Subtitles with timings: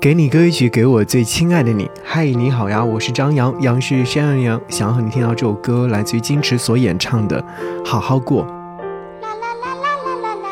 [0.00, 1.90] 给你歌一曲，给我最亲爱的你。
[2.04, 7.42] 嗨，你好呀，我是张扬，杨是山羊羊，想要和你听到这首歌，来自于金池所演唱的
[7.86, 8.44] 《好好过》。
[8.46, 10.50] 啦啦啦啦啦啦啦，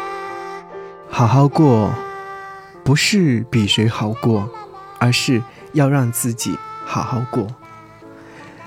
[1.09, 1.93] 好好过，
[2.83, 4.49] 不是比谁好过，
[4.99, 6.57] 而是要让自己
[6.87, 7.47] 好好过。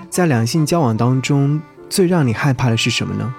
[0.08, 3.34] 在两性交往当中，最让你害怕的是什么呢？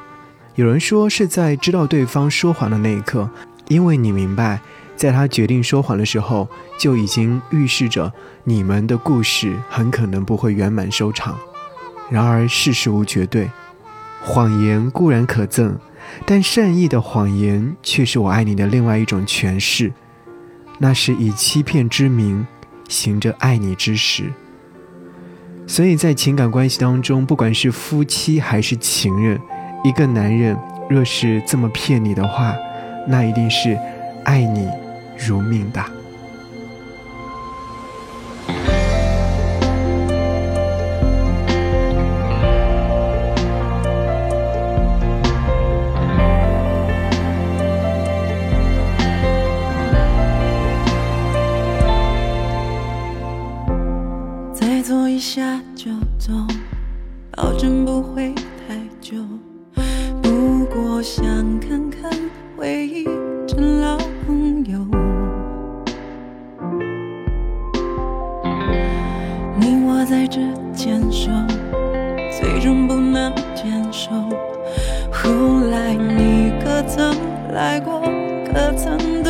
[0.56, 3.30] 有人说是在知道对方说谎的那一刻，
[3.68, 4.60] 因为你明白。
[4.98, 8.11] 在他决定说谎的时候，就已经预示着
[8.43, 11.38] 你们的故事很可能不会圆满收场。
[12.09, 13.49] 然而世事无绝对，
[14.23, 15.75] 谎言固然可憎，
[16.25, 19.94] 但善意的谎言却是我爱你的另外一种诠释。
[20.80, 22.45] 那是以欺骗之名，
[22.89, 24.31] 行着爱你之实。
[25.67, 29.39] 所以在情感关系当中，不管是夫妻还是情人，
[29.84, 30.58] 一个男人
[30.89, 32.55] 若是这么骗你的话，
[33.08, 33.77] 那一定是
[34.23, 34.70] 爱你。
[35.17, 35.84] 如命的。
[54.53, 56.31] 再坐一下就走，
[57.31, 58.33] 保证不会
[58.67, 59.17] 太久。
[60.22, 61.25] 不过想
[61.59, 62.11] 看看
[62.55, 63.03] 回忆
[63.47, 64.97] 成老朋友。
[70.09, 70.39] 在这
[70.73, 71.30] 坚守，
[72.39, 74.09] 最终不能坚守。
[75.11, 77.14] 后来你可曾
[77.52, 77.99] 来过？
[78.45, 79.22] 可曾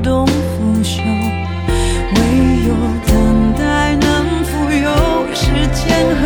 [0.00, 0.32] 动腐
[0.82, 1.00] 朽，
[2.14, 2.20] 唯
[2.68, 2.74] 有
[3.06, 4.88] 等待能富有
[5.34, 6.22] 时间和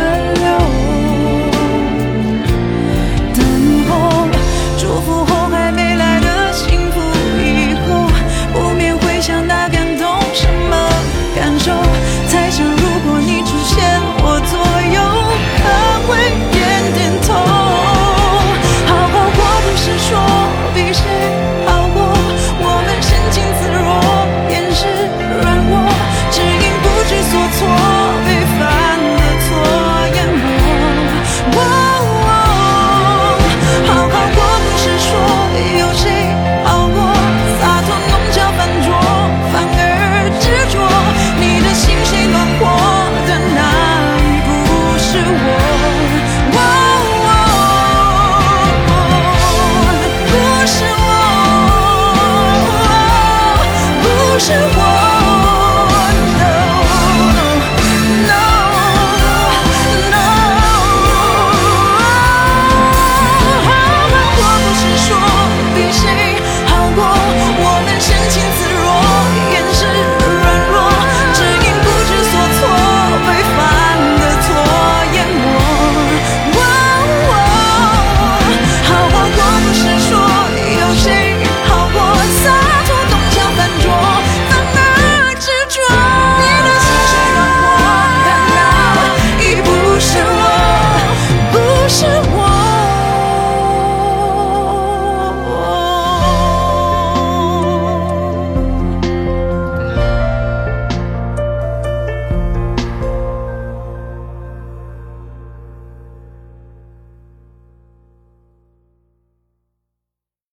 [54.43, 54.82] 生活。